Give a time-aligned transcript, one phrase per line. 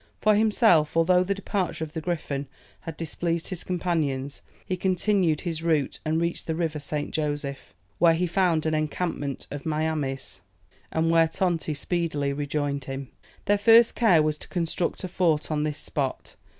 [0.19, 2.47] For himself, although the departure of the Griffon
[2.79, 7.13] had displeased his companions, he continued his route, and reached the river St.
[7.13, 10.41] Joseph, where he found an encampment of Miamis,
[10.91, 13.11] and where Tonti speedily rejoined him.
[13.45, 16.35] Their first care was to construct a fort on this spot.